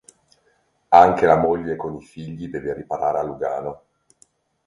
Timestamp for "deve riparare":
2.49-3.19